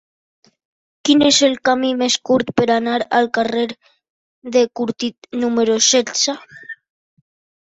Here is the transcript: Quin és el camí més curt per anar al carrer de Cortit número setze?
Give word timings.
Quin 1.09 1.19
és 1.25 1.41
el 1.47 1.51
camí 1.69 1.91
més 1.99 2.15
curt 2.29 2.49
per 2.61 2.67
anar 2.77 2.95
al 3.19 3.29
carrer 3.39 3.67
de 4.57 4.65
Cortit 4.81 5.31
número 5.45 5.77
setze? 5.91 6.37